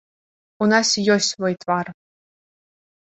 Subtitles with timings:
[0.65, 1.85] У нас ёсць свой твар.